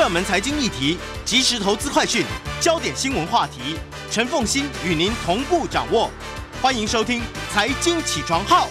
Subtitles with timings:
[0.00, 2.24] 热门财经议题、即时投资快讯、
[2.58, 3.76] 焦点新闻话题，
[4.10, 6.08] 陈凤欣与您同步掌握。
[6.62, 7.20] 欢迎收听
[7.52, 8.66] 《财经起床号》。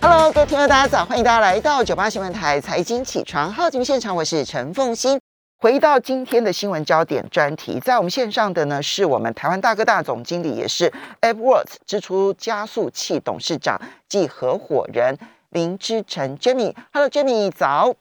[0.00, 5.18] Hello，各位听众，大家早，欢迎大家来到九八新闻台财经起床号节目现场，我是陈凤欣。
[5.58, 15.18] 回到今天的新闻焦点专题，在我们线上的呢是我们台湾大哥大总经理，也是 AppWorks 支出加速器董事长暨合伙人
[15.50, 16.76] 林之成 Jamie。
[16.92, 17.96] Hello，Jamie，早。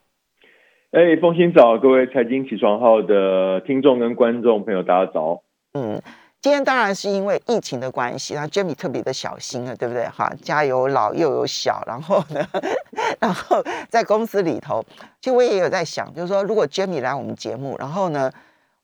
[0.91, 5.43] 哎，风清早，各位财经起床号的听众跟观众朋友，大家早。
[5.73, 6.01] 嗯，
[6.39, 10.07] 今天当然是因为疫情的关系，那 Jamie 特别的小心了，对不对？
[10.07, 12.47] 哈，家有老又有小，然后呢，
[13.19, 14.81] 然后在公司里头，
[15.19, 18.31] 其实我也有在想，就是说，如果 Jamie 来我们节目，然后呢，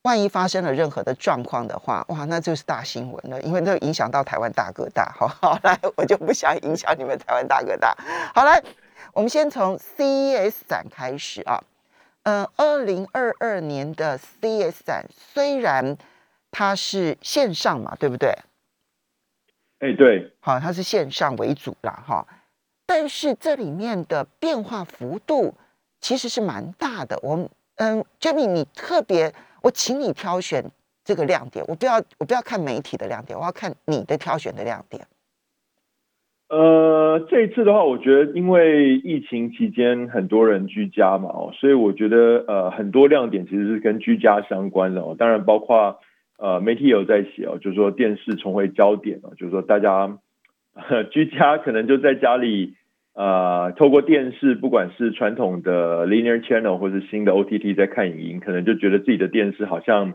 [0.01, 5.09] 万一发生了任何的状况的话，哇，那就是大新闻了，因为那影响到台湾大哥大。
[5.17, 7.95] 好， 好来，我就不想影响你们台湾大哥大。
[8.35, 8.61] 好来，
[9.13, 11.63] 我们先从 CES 展开始啊。
[12.23, 15.97] 嗯，二零二二年的 CES 展虽然
[16.51, 18.29] 它是线上嘛，对不对？
[19.79, 22.25] 哎，对，好，它是线上为主啦，哈。
[22.85, 25.53] 但是这里面的变化幅度
[25.99, 27.19] 其实是蛮大的。
[27.21, 30.69] 我们，嗯，Jimmy，你特别，我请你挑选
[31.03, 35.05] 这个亮点，我不要，我不要看媒体的亮点，我要看你的挑选的亮点。
[36.55, 45.15] 呃，这一次的话，我觉得因为疫情期间很多人居家嘛，哦，所以我觉得呃很多亮点其实是跟居家相关的哦。
[45.17, 45.97] 当然，包括
[46.37, 50.19] 呃媒体有在写哦，就是说电视重回焦点哦，就是说大家
[51.09, 52.75] 居家可能就在家里
[53.15, 60.13] 呃透过电视，不管是传统的 linear channel 或是新的 OTT 在看影音，可能就觉得自己的电视好像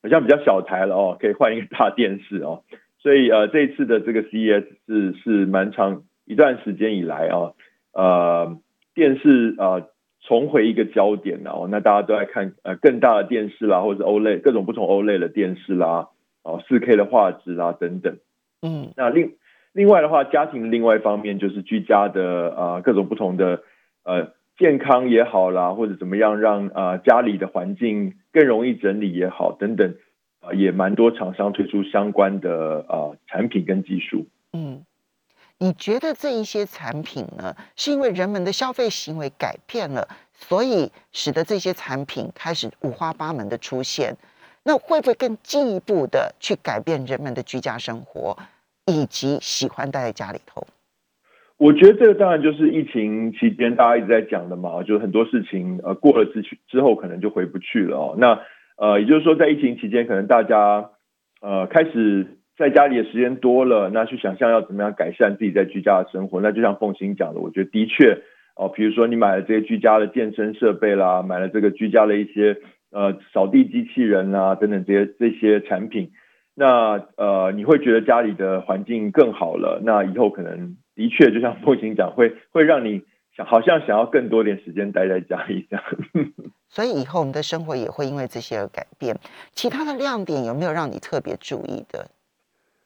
[0.00, 2.62] 好像比较小台了哦，可以换一个大电视哦。
[3.02, 7.52] 所以呃，这一次的这个 CES 是是蛮长一段时间以来啊，
[7.92, 8.56] 呃，
[8.94, 9.88] 电视呃
[10.20, 16.10] 重回一个焦点哦，那大家都在看呃更大的电视啦，或者是 OLED 各种不同 OLED 的电视啦，
[16.44, 18.18] 哦，四 K 的画质啦等等。
[18.62, 19.32] 嗯，那另
[19.72, 23.62] 另外的话，家庭另外一方面就是居家的啊、呃、各种不同的
[24.04, 29.96] 呃健康也好啦，或者怎么样让啊、呃、家里的环境更容易整理也好等等。
[30.42, 34.26] 啊，也蛮多厂商推出相关的呃产品跟技术。
[34.52, 34.84] 嗯，
[35.58, 44.16] 你觉得这一些产品呢，是因为人们的消费行为改变了，所以使得这些产品开始五花八门的出现？
[44.64, 48.36] 那会不会更进一步的去改变人们的居家生活，
[48.86, 50.66] 以及喜欢待在家里头？
[51.56, 58.14] 我觉得这个当然就是疫情期间大家一直在讲的嘛，就是很多事情呃过了之去之后可能就回不去了哦。
[58.18, 58.40] 那
[58.82, 60.90] 呃，也就是说，在疫情期间，可能大家
[61.40, 62.26] 呃开始
[62.56, 66.40] 在家里的时间多了，那去想象要怎么样改善自己在居家的生活。
[66.40, 68.18] 那就像凤行讲的，我觉得的确
[68.56, 72.56] 哦，比如说你买了这些居家的健身设备啦，买了这个居家的一些
[72.90, 76.10] 呃扫地机器人啊等等这些这些产品，
[76.56, 79.80] 那呃你会觉得家里的环境更好了。
[79.84, 83.02] 那以后可能的确就像凤行讲，会会让你
[83.36, 85.84] 想好像想要更多点时间待在家里这样。
[86.74, 89.14] 所以以后我们的生活也会因为这些而改变。
[89.52, 92.08] 其他的亮点有没有让你特别注意的？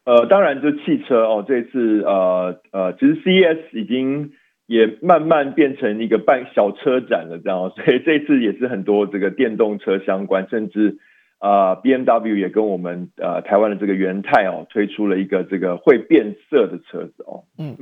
[0.03, 4.33] 呃，当然就汽车哦，这次呃呃，其实 CES 已经
[4.67, 10.99] 也慢慢变成一个半小车展了，这样，所以这次也是很多这个电动车相关，甚至
[11.39, 17.45] 啊、呃、BMW 也跟我们呃台湾的这个元泰哦推出了一个这个会变色的车子哦。
[17.57, 17.77] 嗯，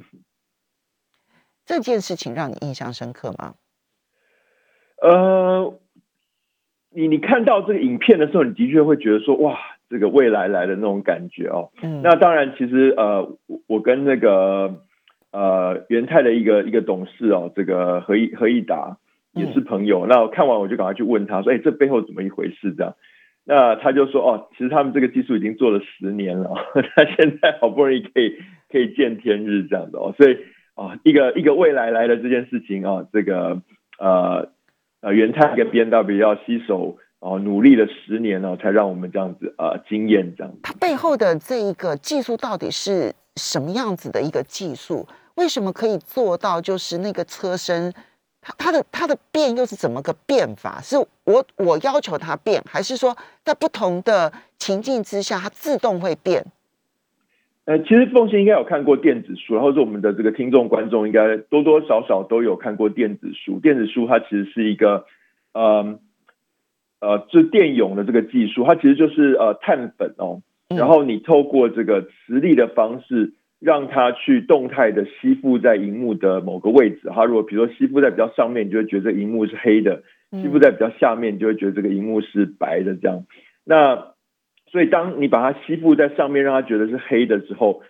[1.64, 3.54] 这件事情让你印象深刻吗？
[5.00, 5.78] 呃。
[6.94, 9.59] 你你看到这个影片的时候，你的确会觉得说哇，
[9.91, 11.71] 这个未来来的那种感觉哦。
[11.82, 14.77] 嗯，那当然，其实呃，我跟那个
[15.32, 18.97] 呃元泰的一个一个董事哦，这个何一何一达
[19.32, 20.06] 也是朋友。
[20.06, 22.72] 嗯、那我看完我就赶快去问他说，哎，这背后怎么一回事？
[22.72, 22.94] 这样，
[23.44, 26.55] 那他就说哦，其实他们这个技术已经做了十年了，
[26.94, 28.37] 他现在好不容易可以
[28.71, 30.15] 可以见天日这样的哦。
[30.16, 30.37] 所以
[30.76, 33.61] 哦，一个一个未来来的这件事情哦，这个
[33.99, 34.53] 呃。
[35.04, 40.50] 呃，元泰跟 B N W 要携手哦，努力了十年哦，才让我们这样子呃惊艳这样。
[40.62, 45.06] 它背后的这一个技术到底是什么样子的一个技术？
[45.34, 47.93] 为什么可以做到就是那个车身，
[48.40, 50.81] 它它的它的变又是怎么个变法？
[50.81, 53.14] 是我我要求它变，还是说
[53.44, 56.43] 在不同的情境之下它自动会变？
[57.66, 63.58] 呃，其实凤欣应该有看过电子书，然后是我们的这个听众观众应该多多少少都有看过电子书。
[63.58, 65.06] 电子书它其实是一个，
[65.55, 65.99] 呃
[67.00, 77.10] 呃，就是电泳的这个技术，它其实就是呃碳粉哦，然后你透过这个磁力的方式，让它去动态的吸附在荧幕的某个位置。
[77.14, 80.02] 它如果比如说吸附在比较上面，你就会觉得荧幕是黑的；
[80.32, 83.25] 吸附在比较下面，你就会觉得这个荧幕是白的这样。
[83.64, 84.13] 那
[84.75, 87.81] 所以当你把它吸附在上面，让它觉得是黑的之后，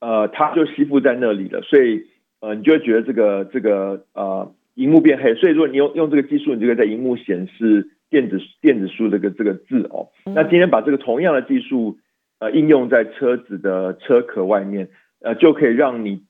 [0.00, 1.62] 呃，它就吸附在那里了。
[1.62, 2.02] 所以
[2.40, 5.36] 呃，你就会觉得这个这个呃，荧幕变黑。
[5.36, 10.08] 所以如果你用用这个技术，你就可以在荧幕显示电子电子书这个这个字哦。
[10.34, 11.98] 那今天把这个同样的技术
[12.40, 14.88] 呃应用在车子的车壳外面，
[15.20, 16.22] 呃，就可以让你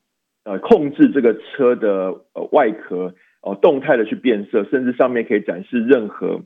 [0.44, 6.42] 呃控制这个车的呃外壳哦动态的去变色，甚至上面可以展示任何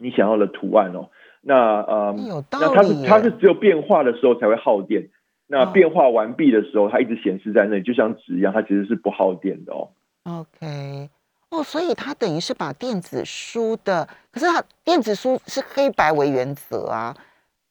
[0.00, 1.10] 你想要的图案哦。
[1.40, 5.08] 那呃，那它是它是只有变化的时候才会耗电。
[5.50, 9.88] 那变化完毕的时候，它一直显示在那里，就像纸一样，它其实是不耗电的哦。
[10.24, 11.08] OK，
[11.48, 17.16] 哦，所以它等于是把电子书的，可是它电子书是黑白为原则啊，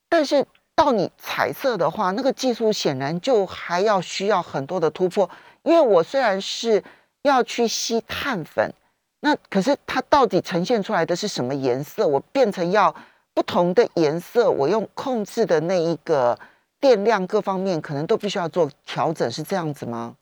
[0.09, 0.43] 但是
[0.75, 5.29] 到你彩色的话，那个技术显然就还要需要很多的突破。
[5.61, 6.81] 因为我虽然是
[7.21, 8.73] 要去吸碳粉，
[9.19, 12.07] 那可是它到底呈现出来的是什么颜色？
[12.07, 12.95] 我变成要
[13.37, 16.35] 不同的颜色，我用控制的那一个。
[16.79, 20.15] 电量各方面可能都必须要做调整，是这样子吗？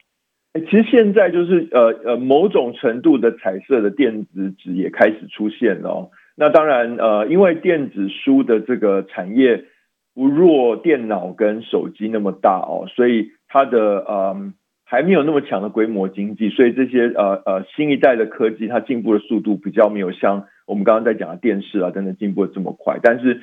[0.53, 6.09] 其实现在就是呃呃某种程度的彩色的电子纸也开始出现了。
[6.37, 9.65] 那当然呃，因为电子书的这个产业
[10.13, 14.53] 不弱电脑跟手机那么大哦，所以它的呃
[14.85, 23.41] 还没有那么强的规模经济，所以这些呃呃新一代的科技它进步的速度比较没有像我们刚刚在讲的电视啊等等进步的这么快，但是。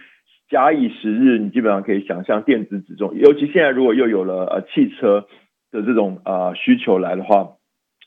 [0.49, 5.25] 假以时日，你基本上可以想象电子纸中，尤其现在如果又有了呃汽车
[5.71, 7.53] 的这种呃需求来的话，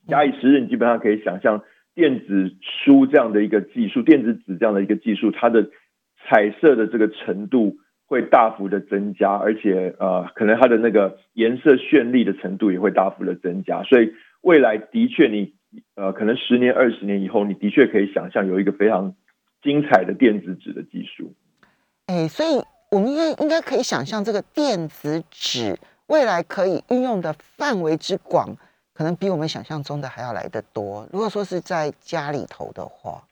[0.08, 1.64] 假以时日，你基本上可以想象
[1.96, 5.72] 电子书这样的一个技术，电子纸这样的一个技术，它的
[6.28, 14.14] 彩色的这个程度会大幅的增加，而且呃可能它的那个颜色绚丽的程度也会大幅的增加，所以
[14.44, 15.54] 未来的确你
[15.96, 19.16] 呃可能十年二十年以后，你的确可以想象有一个非常
[19.62, 21.34] 精彩的电子纸的技术。
[22.08, 22.62] 哎，所以
[22.92, 25.78] 我们应该应该可以想象，这个电子纸
[26.08, 28.56] 未来可以运用的范围之广，
[28.94, 31.08] 可能比我们想象中的还要来得多。
[31.12, 33.24] 如果说是在家里头的话，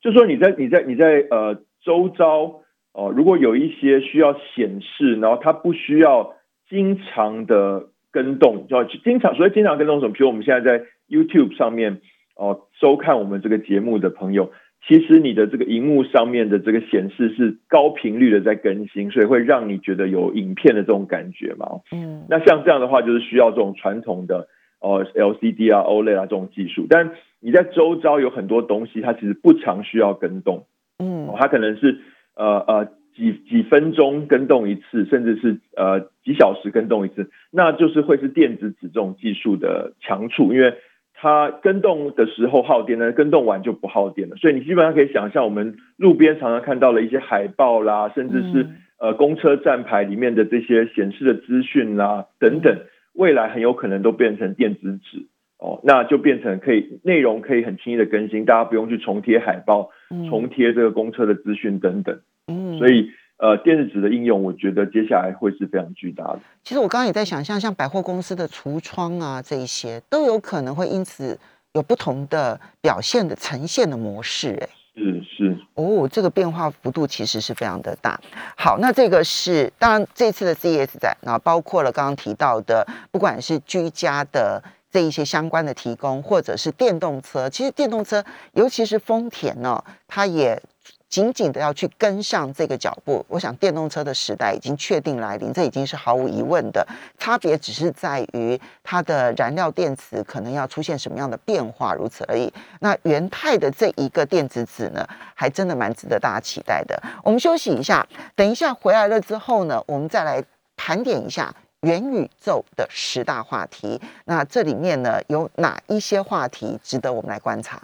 [0.00, 2.60] 就说你在你在你在呃周遭
[2.92, 6.34] 哦，如果有一些需要显示，然后它不需要
[6.68, 10.12] 经常的跟动，就经常所以经常跟动什么？
[10.12, 12.00] 比如我们现在在 YouTube 上面
[12.36, 14.52] 哦收看我们这个节目的朋友。
[14.86, 21.80] 其实你的这个荧幕上面的这个显示是高频率的在更新，所以会让你觉得有影片的这种感觉嘛。
[21.90, 24.46] 嗯，那像这样的话，就是需要这种传统的
[24.80, 26.86] 哦 LCD 啊、OLED 啊这种技术。
[26.88, 30.64] 但你在周遭有很多东西，它其实不常需要跟动。
[31.00, 31.98] 嗯，它可能是
[32.36, 40.72] 呃呃几几分钟跟动一次，甚至是呃几小时跟动一次，那就是会是电子纸这种技术的强处，因为。
[41.20, 44.36] 它跟动的时候耗电呢，跟动完就不耗电了。
[44.36, 48.68] 所以你基本上可以想象，我们路边常常看到了一些海报啦，甚至是
[49.00, 52.78] 呃公车站牌里面的这些显示的资讯啦等等，
[53.14, 55.26] 未来很有可能都变成电子纸
[55.58, 59.90] 哦，那就变成可以内容可以很轻易的更新，大家不用去重贴海报、
[60.30, 62.20] 重贴这个公车的资讯等等。
[62.46, 63.10] 嗯，所以。
[63.38, 66.40] 呃，电子纸的应用，我觉得接下来会是非常巨大的。
[66.64, 71.38] 其实我刚刚也在想象，像百货公司的橱窗啊，这一些都有可能会因此
[71.72, 74.58] 有不同的表现的呈现的模式。
[74.60, 78.20] 哎，是是哦，这个变化幅度其实是非常的大。
[78.56, 90.60] 好，那这个是当然这次的 CES 展，那包括了刚刚提到的，不管是居家的这一些相关的提供，或者是电动车，其实电动车，尤其是丰田呢，它也。
[91.08, 96.86] 紧紧的要去跟上这个脚步，我想电动车的时代已经确定来临，这已经是毫无疑问的。
[97.18, 102.52] 差别只是在于它的燃料电池可能要出现什么样的变化，如此而已。
[102.80, 107.02] 那元泰的这一个电子纸呢，还真的蛮值得大家期待的。
[107.24, 110.44] 我们休息一下，等一下回来了之后呢，我们再来
[110.76, 113.98] 盘点一下元宇宙的十大话题。
[114.26, 117.80] 那这里面呢，有哪一些话题值得我们来观察？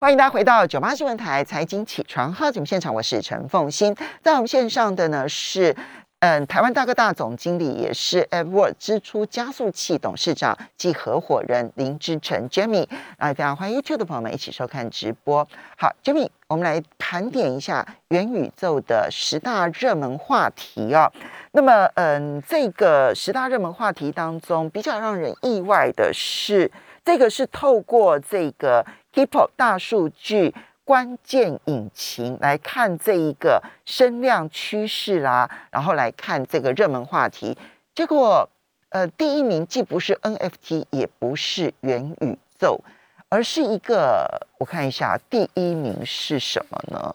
[0.00, 3.96] 欢迎大家回到九八新闻台财经起床号节目现场，我是陈凤欣。
[4.22, 5.74] 在我们线上的呢是，
[6.20, 12.86] 嗯，台湾大哥大总经理，也是 Edward 支出加速器董事长及合伙人林志成 Jamie。
[13.16, 15.44] 啊，非常欢迎 YouTube 的朋友们一起收看直播。
[15.76, 21.10] 好，Jamie，我们来盘点一下元宇宙的十大热门话题啊。
[21.50, 26.70] 那么，嗯，这个十大热门话题当中，比较让人意外的是，
[27.04, 28.86] 这个是透过这个。
[29.14, 37.56] Hippo 大数据关键引擎来看这一个声量趋势啦，然后来看这个热门话题，
[37.94, 38.48] 结果
[38.90, 42.80] 呃第一名既不是 NFT 也不是元宇宙，
[43.28, 47.14] 而是一个我看一下第一名是什么呢？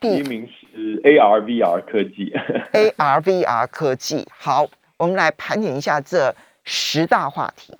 [0.00, 2.34] 第一名是 ARVR 科技
[2.72, 4.26] ，ARVR 科技。
[4.36, 4.66] 好，
[4.98, 6.34] 我们来盘点一下这
[6.64, 7.74] 十大话题。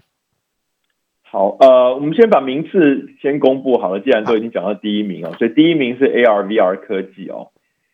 [1.34, 3.98] 好，呃，我们先把名次先公布好了。
[3.98, 7.48] 既然都已经讲到第一名哦，所以第一名是 ARVR 科技哦。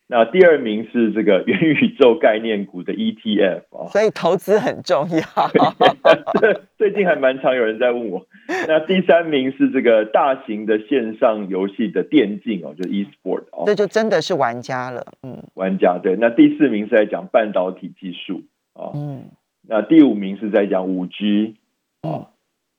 [0.08, 3.88] 那第二名是这个元宇宙概念股的 ETF 哦。
[3.88, 5.24] 所以投资很重要。
[6.76, 8.26] 最近还蛮常有人在问我。
[8.68, 13.64] 那第三名是这个大型的线上游戏的电竞哦，就 eSport 哦。
[13.64, 15.38] 这就真的是玩家了，嗯。
[15.54, 16.14] 玩家对。
[16.20, 18.42] 那第四名是在讲半导体技术
[18.74, 19.30] 啊，嗯。
[19.66, 21.54] 那第五名是在讲五 G
[22.02, 22.28] 啊。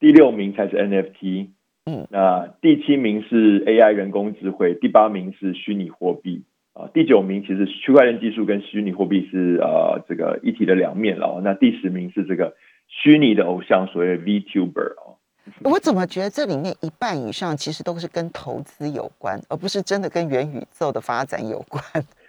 [0.01, 1.49] 第六名才是 NFT，
[1.85, 6.43] 嗯，那第七名是 AI 人工智慧，第八名是虚拟货币
[6.73, 11.39] 啊，第九名其实区块链技术跟虚拟货币是呃这个一体的两面了。
[11.43, 12.55] 那第十名是这个
[12.87, 15.15] 虚拟的偶像，所谓 VTuber 哦。
[15.63, 21.83] 我怎么觉得这里面一半以上其实都是跟投资有关，而不是真的跟元宇宙的发展有关？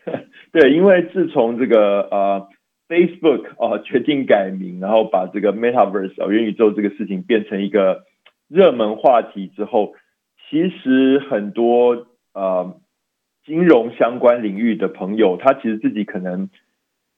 [0.52, 2.46] 对，因为自从这个呃。
[2.92, 8.04] Facebook 啊决定改名，然后把这个 Metaverse 啊元宇宙这个事情变成一个
[8.49, 9.94] 热门话题之后，
[10.50, 12.78] 其实很多呃
[13.46, 16.50] 金融相关领域的朋友，他其实自己可能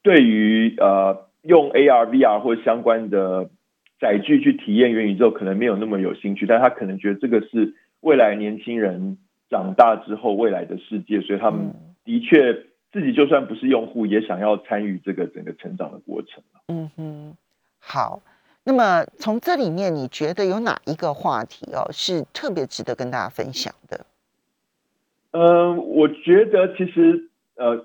[0.04, 3.50] 对于呃用 AR、VR 或相关的
[3.98, 9.18] 载具去体验元宇宙，可能没有那么有兴趣，但他可能觉得这个是未来年轻人
[9.50, 12.64] 长大之后未来的世界，所以他们的确。
[12.94, 17.36] 自己就算不是用户，也想要参与这个整个成长的过程嗯哼，
[17.80, 18.22] 好。
[18.62, 24.06] 那么从这里面，你觉得有哪一个话题哦是特别值得跟大家分享的？
[25.32, 27.84] 嗯，我觉得其实呃，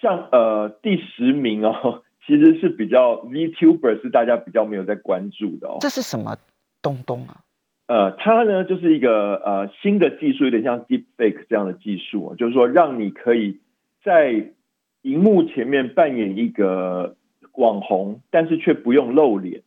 [0.00, 5.76] 像呃第十名哦，其实是比较 VTuber 是大家比较没有在关注的哦。
[5.80, 6.36] 这是什么
[6.82, 7.40] 东东啊？
[7.86, 13.60] 呃，它呢就是一个呃新的技术，有点像 Deepfake 这样的技术，就是说让你可以。
[14.04, 14.50] 在
[15.02, 17.16] 荧幕前面扮演一个
[17.54, 19.62] 网红，但是却不用露脸，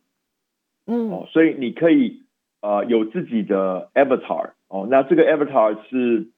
[0.86, 2.22] 嗯，哦，所以你可以
[2.60, 6.28] 呃有自己的 avatar 哦，那这个 avatar 是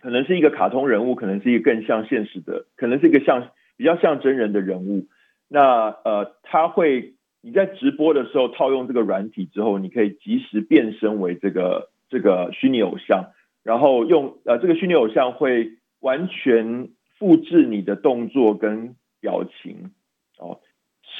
[0.00, 5.06] 可能是一个卡通人物，可能是一个更像现实的，可能是一个像比较像真人的人物。
[5.48, 13.32] 那呃，他会你在直播的时候套用这个软体之后，你可以及时变身为这个这个虚拟偶像，
[13.62, 16.90] 然后用呃这个虚拟偶像会完全。
[17.18, 19.92] 复制你的动作跟表情
[20.38, 20.60] 哦，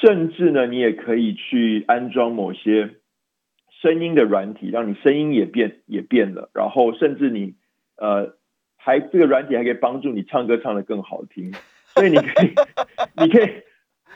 [0.01, 2.95] 甚至呢，你也可以去安装某些
[3.81, 6.49] 声音的软体，让你声音也变也变了。
[6.53, 7.55] 然后，甚至你
[7.97, 8.35] 呃，
[8.77, 11.53] 还这个软体还可以帮助你唱歌唱得更好听。
[11.95, 12.53] 所以你可以，
[13.17, 13.49] 你可以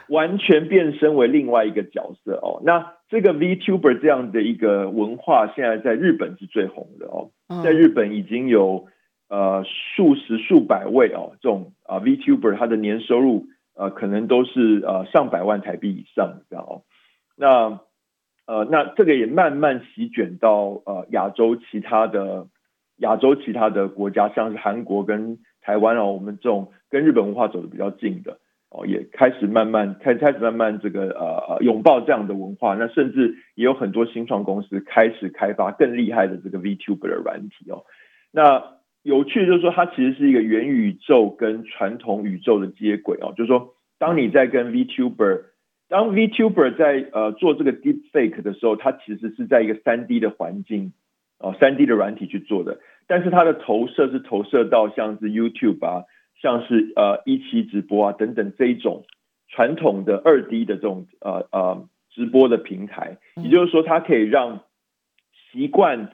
[0.10, 2.62] 完全变身为另外一个角色哦。
[2.66, 7.32] 那这个 VTuber 这样的一个文化，现在在日本是最红的哦，
[7.64, 8.88] 在日本已经有。
[9.30, 13.46] 呃，数十数百位哦，这种啊 VTuber，他的年收入
[13.76, 16.82] 呃，可能都是呃上百万台币以上这样哦。
[17.38, 17.80] 那
[18.48, 22.48] 呃，那这个也慢慢席卷到呃亚洲其他的
[22.98, 28.40] 亚洲其他的国家，像是韩国跟台湾哦，我们这种跟日本文化走的比较近的
[28.72, 32.74] 哦，也开始慢慢开开始慢慢这个呃拥抱这样的文化。
[32.74, 37.86] 那甚至也有很多新创公司开始开发更厉害的这个 VTuber 的软体哦。
[38.32, 38.79] 那
[39.10, 43.34] 有趣就是说，它其实是一个元宇宙跟传统宇宙的接轨哦。
[43.36, 45.46] 就是说，当你在跟 VTuber，
[45.88, 50.94] 当 VTuber 在呃做这个 Deepfake 的时候，它其实是在一个三 D 的环境
[51.40, 52.78] 哦，三 D 的软体去做的。
[53.08, 56.04] 但是它的投射是投射到像是 YouTube 啊，
[56.40, 59.06] 像是呃一期直播啊等等这一种
[59.48, 63.18] 传统的二 D 的这种呃呃直播的平台。
[63.38, 64.62] 也就是说，它可以让
[65.52, 66.12] 习惯。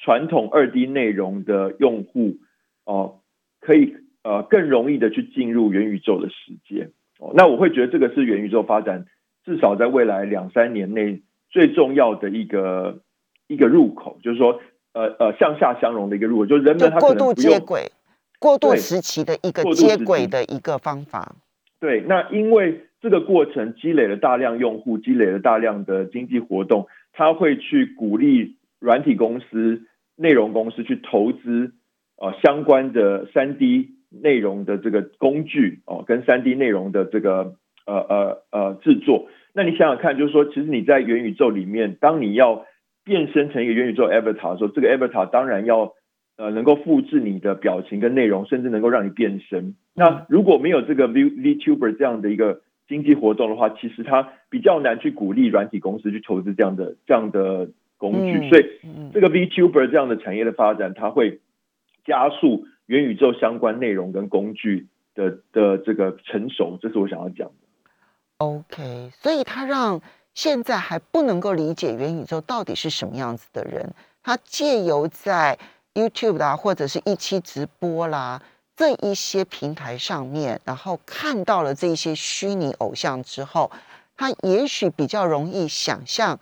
[0.00, 2.36] 传统二 D 内容的用户
[2.84, 3.20] 哦，
[3.60, 7.32] 可以呃更容易的去进入元宇宙的世界哦。
[7.34, 9.06] 那我会觉得这个是元宇宙发展
[9.44, 13.02] 至少在未来两三年内最重要的一个
[13.48, 14.60] 一个入口，就是说
[14.92, 17.90] 呃呃向下相融的一个入口，就是人们他过度接轨、
[18.38, 21.34] 过渡时期的一个接轨的一个方法。
[21.80, 28.54] 对，那因为这个过程积累了大量用户，积累了大量的经济活动，他会去鼓励。
[28.80, 29.82] 软体公司、
[30.16, 31.72] 内容公司去投资
[32.16, 37.54] 呃相关的三 D 内容的这个工具哦，跟三 D 内容的这个
[37.86, 39.28] 呃呃呃制作。
[39.52, 42.64] 那你想想看，就是说，其实你在元宇宙里面，当你要
[43.04, 45.94] 变身成一个元宇宙 Avatar 的时候，这个 Avatar 当然要
[46.36, 49.74] 呃能够复制你的表情跟内容，甚至能够让你变身。
[49.94, 57.70] 那如果没有这个 V VTuber 这样的一个经济活动的话，其实它比较难去鼓励软体公司去投资这样的这样的。
[57.98, 58.64] 工具，所以
[59.12, 61.40] 这个 VTuber 这样的产业的发展，它会
[62.06, 67.54] 加速元宇宙相关内容跟工具的的这个成熟，这是我想要讲的。
[68.38, 70.00] OK，所以它让
[70.32, 75.58] 现在还不能够理解元宇宙到底是什么样子的人，他借由在
[75.92, 78.40] YouTube 啦，或者是一期直播啦
[78.76, 83.72] 这一些平台上面，然后看到了这些虚拟偶像之后，
[84.16, 86.38] 他也许比较容易想象，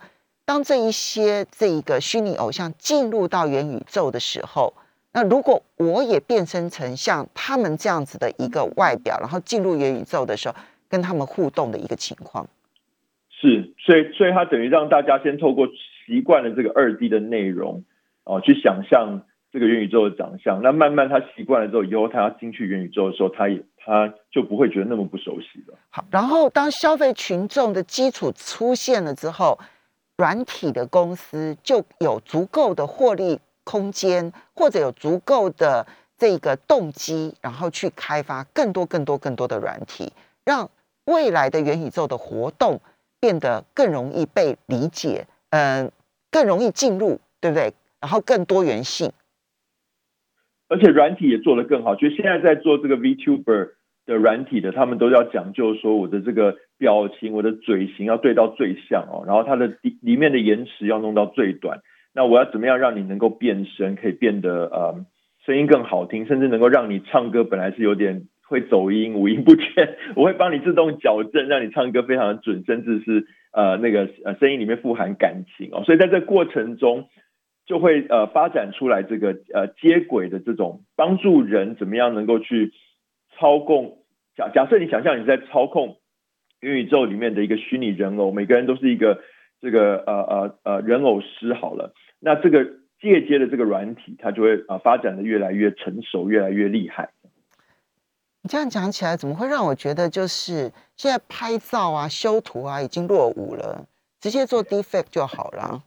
[0.47, 4.73] 当这一些这一个虚拟偶像进入到元宇宙的时候，
[5.11, 10.55] 那如果我也变身成像他们这样子的一个外表，然后进入元宇宙的时候。
[10.89, 12.47] 跟他们互动的一个情况，
[13.29, 17.83] 是，所以，所以他等于让大家先透过习惯了这个二 D 的内容，
[18.23, 20.61] 哦，去想象这个元宇宙的长相。
[20.63, 25.77] 那慢慢他习惯了之后，以后他要进去元宇宙的时候，他也他就不会觉得那么不熟悉了。
[25.89, 29.59] 好，然后当消费群众的基础出现了之后，
[30.17, 40.11] 软体的公司就有足够的获利空间，或者有足够的这个动机，然后去开发更多、更多、更多的软体，
[40.43, 40.69] 让。
[41.09, 42.81] 未来的元宇宙的活动
[43.21, 45.89] 变得更容易被理解，嗯，
[46.29, 47.73] 更容易进入，对不对？
[48.01, 49.13] 然后更多元性，
[50.67, 51.95] 而且软体也做得更好。
[51.95, 53.69] 就现在在做这个 VTuber
[54.05, 61.79] 的软体的，他们都要讲究说，我的这个表情、我的嘴型要对到最像哦，然后它的里里面的延迟要弄到最短。
[62.13, 65.05] 那我要怎么样让你能够变声，可以变得呃
[65.45, 68.27] 声音更好听，甚至能够让你唱歌本来是有点。
[68.49, 75.83] 会走音，五音不全， 我会帮你自动矫正，让你唱歌非常的准，甚至是呃那个呃声音里面富含感情哦。
[75.83, 77.09] 所以在这过程中，
[77.65, 82.71] 就会呃发展出来这个呃接轨的这种帮助人怎么样能够去
[83.37, 83.97] 操控。
[84.37, 85.97] 假假设你想象你在操控
[86.61, 89.21] 元宇宙里面的一个虚拟人偶，每个人都是一个
[89.61, 92.65] 这个呃呃呃人偶师好了，那这个
[92.99, 97.09] 借接的这个软体，它就会啊发展的越来越成熟，越来越厉害。
[98.41, 103.85] 你这样讲起来，怎么会让我觉得就是现在拍照啊、修图啊已经落伍了，
[104.19, 105.83] 直接做 defect 就好了。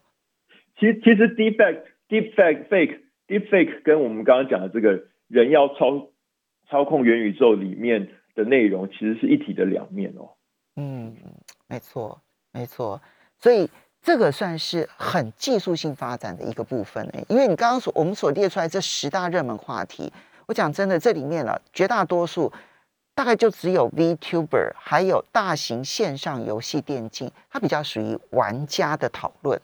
[0.79, 6.09] 其实，其实 defect、defect、fake、defect 跟我们刚刚讲的这个人要操
[6.69, 10.31] 操控元宇宙里面的内容，其实是一体的两面哦。
[10.75, 11.15] 嗯，
[11.67, 12.19] 没错，
[12.51, 13.01] 没错。
[13.39, 13.69] 所以
[14.01, 20.11] 这个算是很技术性发展的一个部分呢，因为你刚刚所我们所列出来这十大热门话题。
[20.47, 22.51] 我讲真的，这里面呢，绝大多数
[23.15, 29.61] 大概就只有 VTuber，还有大型线上游戏电竞，它比较属于玩家的讨论。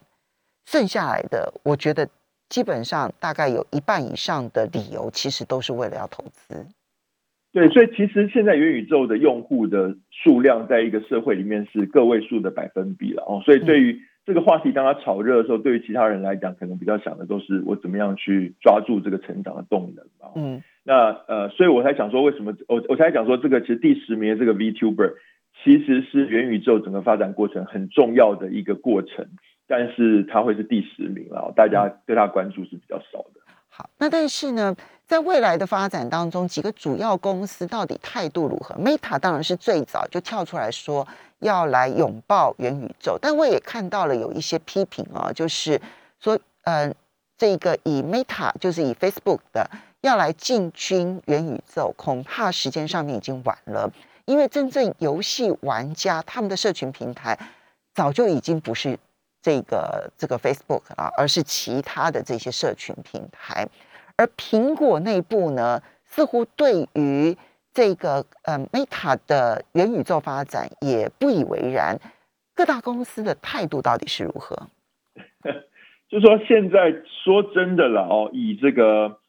[0.66, 2.08] 剩下来的，我觉得
[2.48, 6.66] 基本上大概有一半以上的理由，其实都是为了要投资。
[7.54, 13.42] 对，所以其实现在元宇宙的用户的数量，在一个社会里面是个位数的百分比了哦。
[13.44, 20.32] 所以对于这个话题，当它炒热的时候，对于其他人来讲，可能比较想的都是我怎么样去抓住这个成长的动能吧。
[20.36, 20.62] 嗯。
[20.84, 25.14] 那呃，所以我才想说，为什么我我才讲说，这个其实第十名的这个 VTuber，
[25.64, 29.26] 其实是元宇宙整个发展过程很重要的一个过程，
[29.68, 33.42] 但是它会是第十名了，大家对它关注是比较少的。
[33.78, 45.80] 好，那但是呢，在未来的发展当中，几个主要公司到底态度如何？Meta 当然是最早就跳出来说要来拥抱元宇宙，但我也看到了有一些批评啊，就是
[46.20, 46.96] 说，嗯，
[47.38, 49.70] 这个以 Meta 就是以 Facebook 的。
[50.02, 53.92] 要来进军元宇宙，恐怕时间上面已经晚了。
[54.26, 57.38] 因为真正游戏玩家他们的社群平台
[57.94, 58.98] 早就已经不是
[59.48, 63.66] 这个这个 Facebook 啊，而是其他的这些社群平台。
[64.18, 67.38] 而苹果内部呢，似乎对于
[67.74, 71.98] 这个呃 Meta 的元宇宙发展也不以为然。
[72.54, 74.68] 各大公司的态度到底是如何？
[76.12, 76.92] 就说现在
[77.24, 79.20] 说真的了哦，以这个。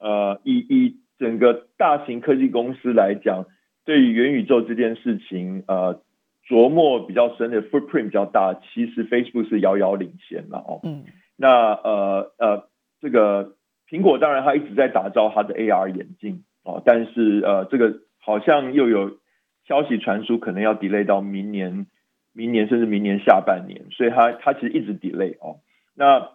[0.00, 3.46] 呃，以以整个大型科技公司来讲，
[3.84, 6.00] 对于元宇宙这件事情，呃，
[6.48, 10.80] 琢磨比较深的 footprint 比较大，其实 Facebook 是遥遥领先了哦。
[10.82, 11.04] 嗯。
[11.36, 12.68] 那呃呃，
[13.00, 13.52] 这个
[13.88, 19.18] 苹果当然它一直在打造它的 AR 眼镜哦，但是呃，这个好像又有
[19.66, 21.86] 消息传出，可能要 delay 到明年，
[22.32, 25.60] 明年甚至明年下半年，所以它它其实一直 delay 哦。
[25.94, 26.30] 那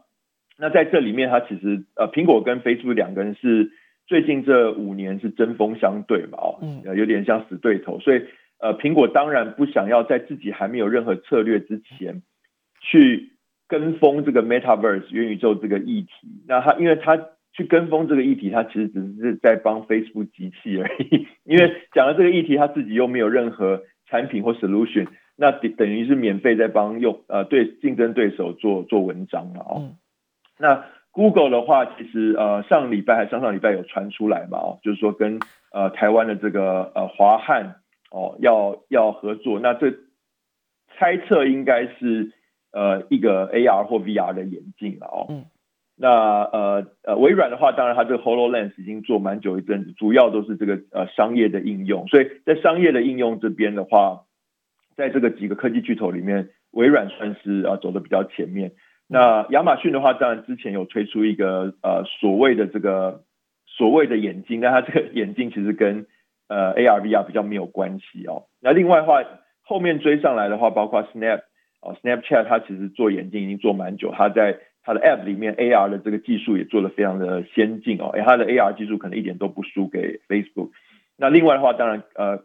[0.57, 3.71] 那在这里面，它其实呃，苹果跟 Facebook 两个人是
[4.05, 8.21] 最近这五年是针锋相对嘛，哦，嗯，有点像死对头，所以
[8.59, 12.21] 呃，苹果当然不想要在自己还没有任何策略之前，
[12.79, 13.33] 去
[13.67, 16.09] 跟风这个 Metaverse 元宇宙这个议题。
[16.47, 17.17] 那他因为他
[17.51, 29.95] 去跟风这个议题，他其实只是在帮 Facebook 集气而已，因为讲了这个议题，他自己又没有任何产品或 solution，那等等于是免费在帮用呃对竞争对手做做文章了哦。
[30.57, 35.39] 那 Google 的话，其实呃上礼拜还上上礼拜有传出来嘛哦，就是说跟
[35.71, 37.75] 呃台湾的这个呃华汉
[38.13, 39.91] 哦要要合作，那这
[40.95, 42.31] 猜测应该是
[42.71, 45.25] 呃一个 AR 或 VR 的眼镜了哦。
[45.29, 45.45] 嗯。
[45.95, 54.23] 那呃呃微软的话，当然它这个 HoloLens 已经做蛮久一阵子，主要都是这个呃商业的应用，所以在商业的应用这边的话，
[54.95, 58.71] 在这个几个科技巨头里面，微软算是啊走的比较前面。
[59.07, 63.23] 那亚马逊的话，当然之前有推出一个呃所谓的这个
[63.67, 66.07] 所谓的眼镜，那它这个 眼镜其实跟
[66.53, 68.43] 呃 AR VR 比较没有关系哦。
[68.61, 69.23] 那另外的话，
[69.63, 71.41] 后面追上来的话，包括 Snap
[71.81, 80.69] 哦 Snapchat 它其实做眼镜已经做蛮久，它在它的 App 里面 AR 的这个技术也做得非常的先进哦，它的 AR 技术可能一点都不输给 Facebook。
[81.17, 82.43] 那另外的话，当然呃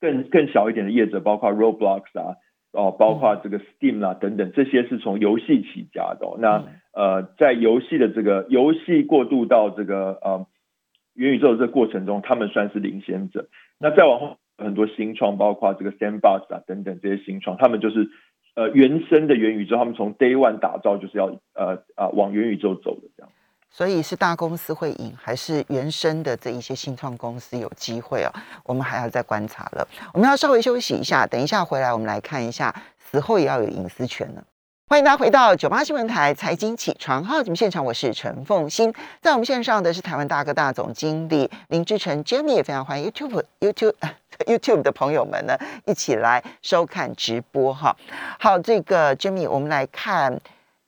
[0.00, 2.36] 更更小一点的业者，包括 Roblox 啊。
[2.72, 6.26] 哦，包括这个 Steam 啦等等，这些是从游戏起家的。
[6.38, 10.46] 那呃，在游戏的这个游戏过渡到这个呃
[11.16, 13.48] 元宇宙的这个过程中，他们算是领先者。
[13.78, 18.08] 那再往后很多新创，包括这个 Sandbox 啊等等这些新创，他们就是
[18.54, 23.32] 呃原生的元宇宙，他们从 Day One 打造就是要呃啊往元宇宙走的这样。
[23.68, 28.32] 所以是大公司会赢，还是原生的这一些新创公司有机会啊？
[28.64, 29.86] 我们还要再观察了。
[30.14, 34.42] 我们要稍微休息一下，等一下回来我们来看一下，死后也要有隐私权呢。
[34.88, 43.94] 欢迎大家回到九八新闻台财经起床号节目现场，我是陈凤欣，在我们线上的是台湾大哥大总经理林志成 Jamie，也非常欢迎 YouTube YouTube
[44.46, 47.96] YouTube 的朋友们呢一起来收看直播哈。
[48.38, 50.40] 好，这个 Jamie，我们来看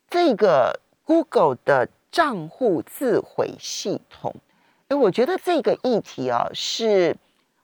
[0.09, 1.89] 这个 Google 的。
[2.11, 4.35] 账户自毁系统，
[4.89, 7.15] 哎，我觉得这个议题啊，是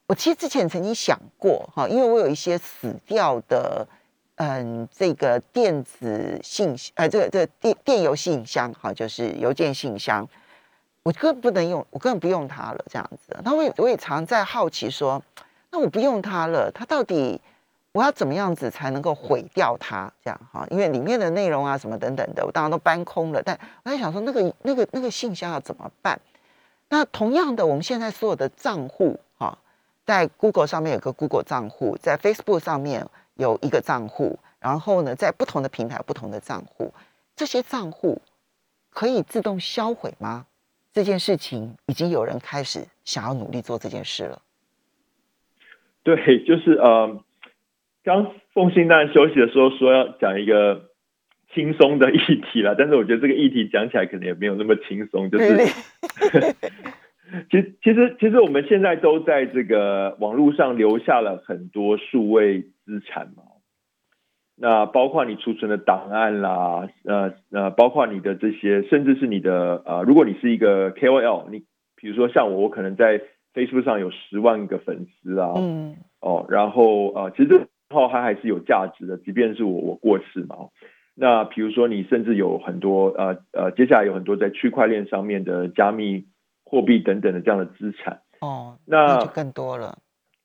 [0.07, 3.88] 我其实之前曾经想过哈，因为我有一些死掉的，
[4.37, 10.29] 嗯，这个电子信，呃，这个这个电电邮信箱哈，就是邮件信箱，
[11.03, 13.37] 我根本不能用，我根本不用它了，这样子。
[13.44, 15.23] 那我也我也常在好奇说，
[15.70, 17.40] 那我不用它了，它到底？
[17.92, 20.12] 我要怎么样子才能够毁掉它？
[20.20, 23.40] 这样哈，因为里面的内容啊什么等等的，我当然都搬空了。
[23.40, 26.20] 但我在想说，那个那个那个信箱要怎么办？
[26.88, 29.57] 那同样的，我们现在所有的账户哈，
[30.05, 36.92] 在 Google 上面有个 Google 账户，在 Facebook 上面有一个账户，然后呢，在不同的平台不同的账户，
[37.35, 38.20] 这些账户
[38.90, 40.47] 可以自动销毁吗？
[40.92, 44.42] 这件事情已经有人开始想要努力做这件事了。
[46.03, 47.20] 对，就是呃。
[48.07, 50.90] 刚凤信当然休息的时候说要讲一个
[51.55, 52.18] 轻松的议
[52.53, 55.31] 题了， 但是我觉得这个议题讲起来可能也没有那么轻松。
[55.31, 55.57] 就是，
[57.51, 63.42] 其实其实其实我们现在都在这个网络上留下了很多数位资产嘛，
[64.57, 71.64] 那包括你储存的档案啦，呃呃，包括你的这些，甚至是你的呃，如果你是一个 KOL，你
[71.97, 73.20] 比如说像我，我可能在
[73.53, 77.66] Facebook 上有十万个粉丝啊，嗯，哦，然后呃，其实。
[77.90, 80.57] 后它还是有价值的，即便是我我过世嘛。
[81.14, 86.27] 那比如说你甚至有很多呃呃，接下来有很多在区块链上面的加密
[86.64, 88.23] 货币等等的这样的资产。
[88.40, 89.99] 哦，那就更多了。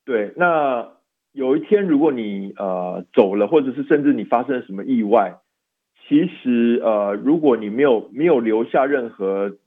[0.05, 0.87] 对，那
[1.33, 5.37] 有一天如果你呃走了，或者是甚至你发生了什么意外，
[6.07, 9.57] 其实呃如果你没有没有留下任何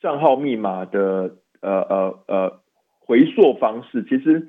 [0.00, 2.60] 账号密码的呃呃呃
[3.00, 4.48] 回溯方式，其实。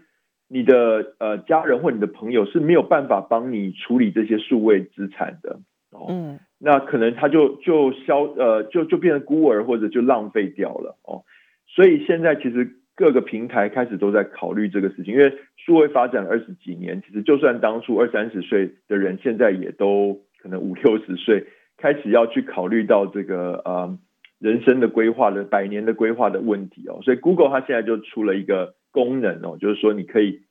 [0.50, 11.24] 你的呃家人或你的朋友是没有办法帮你处理这些数位资产的哦，嗯，那可能他就就消呃就就变成孤儿或者就浪费掉了哦，
[11.66, 21.46] 所以现在其实各个平台开始都在考虑这个事情，因为数位发展二十几年，其实就算当初二三十岁的人，现在也都可能五六十岁
[21.78, 23.98] 开始要去考虑到这个呃
[24.40, 28.76] 人生的规划的百年的规划的问题哦，所以 Google 它现在就出了一个。
[28.94, 30.44] 功能哦，就是说你可以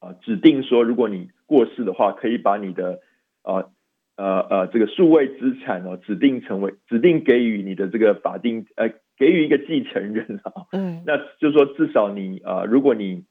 [0.00, 2.98] 啊指定说，如果你过世的话，可以把你的
[3.44, 3.70] 呃
[4.16, 8.88] 呃呃这个数位资产哦指定成为指定给予你的这个法定呃
[9.20, 13.24] 给予一个继承人啊，嗯，那就是说至少你呃如果你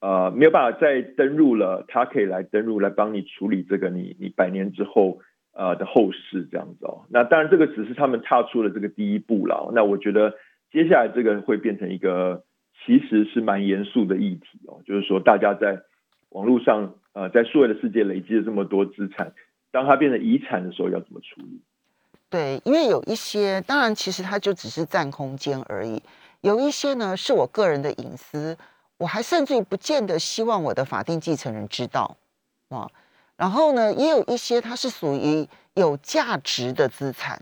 [0.00, 5.20] 呃没有办法再登录了，他可以来登录来帮你处理这个你你百年之后
[5.54, 7.06] 呃的后事这样子哦。
[7.08, 10.34] 那当然这个只是他们踏出了这个第一步了，那我觉得
[10.70, 12.44] 接下来这个会变成一个。
[12.84, 15.82] 其实是蛮严肃的议题哦，就是说大家在
[16.30, 19.34] 网络上，呃，在数位的世界累积了这么多资产，
[19.70, 21.60] 当它变成遗产的时候，要怎么处理？
[22.32, 26.02] 对，因为有一些，当然其实它就只是占空间而已，
[26.40, 28.56] 有一些呢是我个人的隐私，
[28.96, 32.16] 我还甚至于不见得希望我的法定继承人知道
[32.70, 32.88] 啊。
[33.36, 37.38] 然后呢，也有一些它是属于有价值的资产，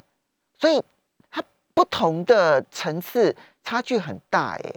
[0.58, 0.82] 所以
[1.30, 1.40] 它
[1.72, 4.72] 不同的层次差距很大，哎。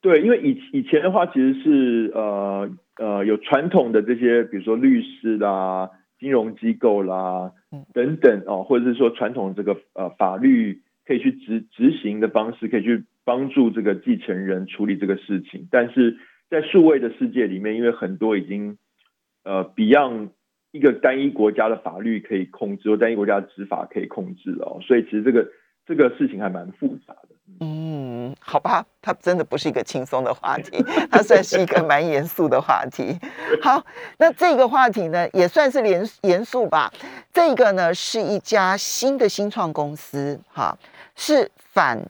[0.00, 5.88] 对，因为以以前的话，其实是呃呃有传统的这些，比如说律师啦、
[6.22, 7.50] 金融机构啦
[7.92, 15.66] 等等哦，或者是说传统这个呃法律可以去执执行的方式，可以去帮助这个继承人处理这个事情。
[15.68, 16.16] 但是
[16.48, 18.78] 在数位的世界里面，因为很多已经
[19.42, 20.28] 呃 Beyond
[20.70, 25.48] 一个单一国家的法律可以控制，或单一国家的执法可以控制哦，所以其实这个
[25.86, 27.28] 这个事情还蛮复杂的。
[27.60, 33.18] 嗯，好吧，它真的不是一个轻松的话题， 它算是一个蛮严肃的话题。
[33.62, 33.84] 好，
[34.18, 36.92] 那这个话题呢，也算是严严肃吧。
[37.32, 40.76] 这个呢，是一家新的新创公司，哈，
[41.14, 42.00] 是反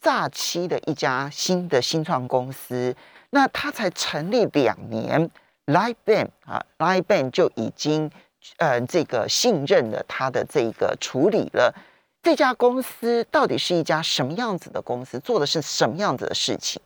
[0.00, 2.94] 诈欺的一家新的新创公司。
[3.30, 5.28] 那它才成立两年
[5.66, 8.10] ，Livebank 啊，Livebank 就已经
[8.58, 11.74] 呃这个信任了它的这个处理了。
[12.24, 15.20] 这家公司到底是一家什么样子的公司？
[15.20, 16.80] 做的是什么样子的事情？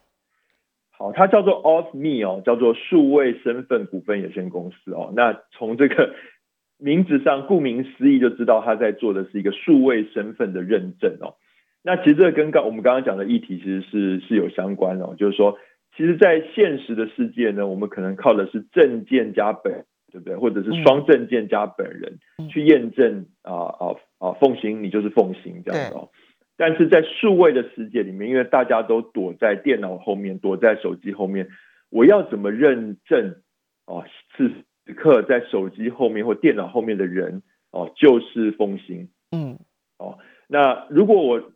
[0.90, 5.12] 好，它叫做 AuthMe 哦，叫做数位身份股份有限公司哦。
[5.14, 6.12] 那从这个
[6.76, 11.36] 名字上，顾名思义就知道它在做的是一个数位身份的认证哦。
[11.82, 15.56] 那其实这跟刚我们刚刚讲的议题其实是是有相关哦，就是说，
[15.96, 19.86] 其实，在现实的世界呢，我们可能靠的是证件加本。
[20.10, 20.36] 对不对？
[20.36, 22.18] 或者是双证件加本人
[22.50, 26.10] 去验证啊啊啊，奉行你就是奉行这样子哦。
[26.56, 31.48] 但是在数位的世界里面，因为大家都躲在电脑后面，躲在手机后面，
[31.90, 33.36] 我要怎么认证
[33.86, 34.04] 哦？
[34.36, 34.50] 此
[34.94, 39.08] 刻在手机后面或电脑后面的人哦，就是奉行。
[39.30, 39.58] 嗯，
[39.98, 40.18] 哦，
[40.48, 41.52] 那如果我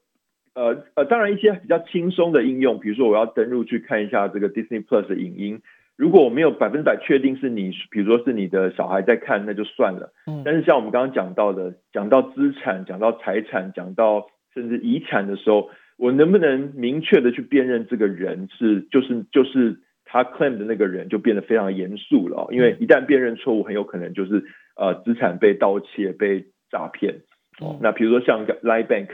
[0.55, 5.63] 呃呃，当然一些比较轻松的应用，比如说我要登录去看一下这个 Disney Plus 的影音。
[6.03, 10.13] 如果我没有百分之百确定是你，比如说是你的小孩在看，那就算了。
[10.27, 10.43] 嗯。
[10.45, 22.49] 但是像我们刚刚讲到的，讲到资产、讲到财产、讲到甚至遗产的时候，我能不能明确的去辨认这个人是就是就是他 claim 的那个人，就变得非常严肃了。
[22.51, 24.43] 因为一旦辨认错误，很有可能就是
[24.75, 27.21] 呃资产被盗窃、被诈骗。
[27.61, 27.79] 哦。
[27.81, 29.11] 那比如说像 Lie Bank，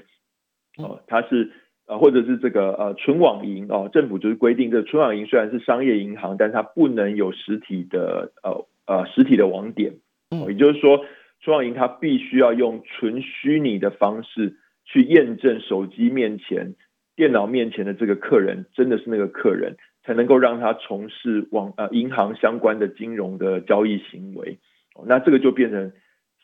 [0.79, 1.53] 哦，它是。
[1.89, 9.95] 呃，或者是这个呃，纯网银哦，政府就是规定，这纯网银虽然是商业银行，但是它不能有实体的呃呃实体的网点，
[10.31, 11.07] 哦，也就是说，
[11.41, 16.75] 纯网银它必须要用纯虚拟的方式去验证手机面前、
[17.17, 24.59] 电脑面前的这个客人真的是那个客人，才能够让他从事网呃银行相关的金融的交易行为，
[25.07, 25.91] 那这个就变成。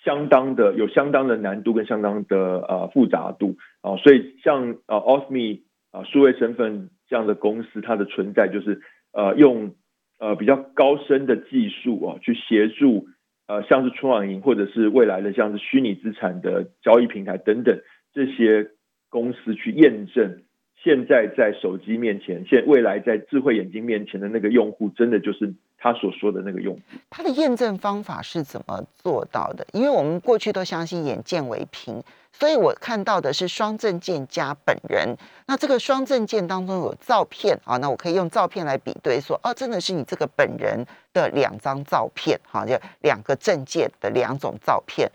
[0.05, 2.37] 相当的有相当的难度跟相当的
[2.69, 9.75] 呃复杂度啊，所以像呃 Osme 啊数位身份这样的公司，它的存在就是呃用
[10.19, 13.07] 呃比较高深的技术啊，去协助
[13.47, 17.81] 呃像是春网银或者是未来的像是虚拟资产的交易平台等等
[18.13, 18.71] 这些
[19.09, 20.43] 公司去验证。
[20.83, 26.81] 现在在手机面前，现未来在智慧眼镜面前的那个用户，真的就是他所说的那个用户。
[27.11, 29.67] 他的验证方法是怎么做到的？
[29.73, 35.17] 因为我们过去都相信眼见为凭，所以我看到的是双证件加本人。
[35.47, 45.11] 那这个双证件当中有照片啊，那我可以用照片来比对，说哦，真的是你这个本人的两张照片，哈，就两个证件的两种照片。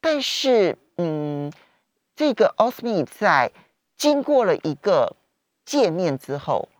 [0.00, 1.52] 但是，嗯，
[2.14, 3.50] 这个 Osme 在。
[4.00, 5.14] 经过了一个
[5.66, 6.70] 界面之后，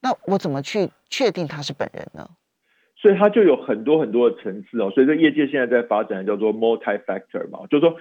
[0.00, 2.26] 那我怎么去确定他是本人呢？
[3.02, 4.90] 所以它就有很多很多的层次哦。
[4.94, 7.96] 所以这业界现在在发展叫做 multi-factor 嘛，就是说，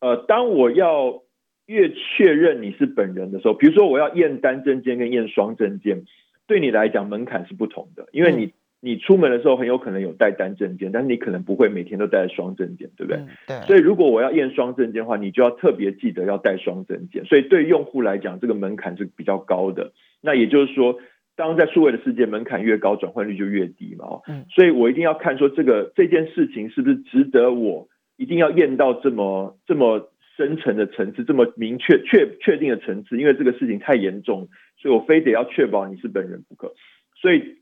[0.00, 1.22] 呃，当我要
[1.66, 6.02] 越确认你是本人的时候，比如说我要验单证件跟验双证件，
[6.48, 8.52] 对你来讲门槛是不同的，因为你。
[8.80, 13.20] 你出门的时候很有可能有带单证件，但是你可能不会每天都带双证件，对不对？
[13.48, 13.56] 对。
[13.66, 17.24] 所以如果我要验双证件的话，你就要特别记得要带双证件。
[17.24, 19.92] 所以对用户来讲，这个门槛是比较高的。
[20.20, 21.00] 那也就是说，
[21.36, 24.20] 当然在数位的世界，门槛越高，转换率就越低嘛。
[24.26, 24.44] 嗯。
[24.50, 36.74] 所以我一定要看说这个这件事情是不是值得我一定要验到这么这么深层的层次，这么明确确确定的层次，因为这个事情太严重，所以我非得要确保你是本人不可。
[37.20, 37.58] 所以。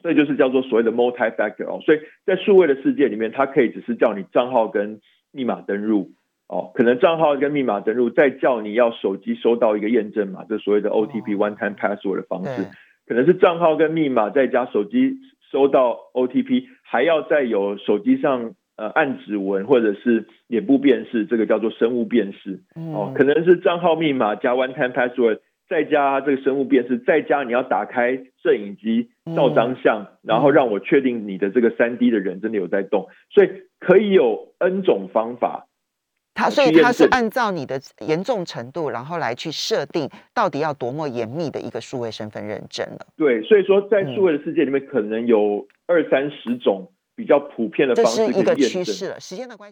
[0.00, 5.00] 这就是叫做所谓的 multi-factor 哦，所以在数位的世界里面，它可以只是叫你账号跟
[5.32, 6.12] 密码登入
[6.46, 12.68] 哦，可能账号跟密码登录，再叫你要手机收到一个验证码，这所谓的 OTP one-time password 的方式，
[13.08, 15.16] 可能是账号跟密码再加手机
[15.50, 22.60] 收到 OTP，还要再有手机上呃按指纹或者是脸部辨识，这个叫做生物辨识。
[22.74, 25.38] 哦，可能是账号密码加 one-time password
[25.70, 35.67] 再加这个生物辨识，再加你要打开摄影机照张相，然后让我确定你的这个三 D 的人真的有在动，所以可以有 N 种方法。
[36.38, 43.06] 他所以他是按照你的严重程度，然后来去设定到底要多么严密的一个数位身份认证了。
[43.16, 49.18] 对，所以说在数位的世界里面，可能有二三十种比较普遍的方式这是一个趋势了。
[49.18, 49.66] 时间的关系。